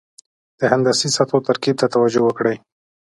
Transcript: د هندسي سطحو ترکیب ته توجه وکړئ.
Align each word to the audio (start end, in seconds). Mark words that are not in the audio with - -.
د 0.59 0.61
هندسي 0.71 1.07
سطحو 1.17 1.45
ترکیب 1.47 1.75
ته 1.81 1.87
توجه 1.93 2.21
وکړئ. 2.23 2.55